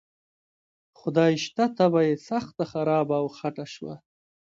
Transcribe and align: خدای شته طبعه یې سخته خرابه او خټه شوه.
خدای 0.99 1.33
شته 1.45 1.63
طبعه 1.77 2.01
یې 2.09 2.15
سخته 2.29 2.63
خرابه 2.71 3.15
او 3.21 3.27
خټه 3.37 3.65
شوه. 3.73 3.95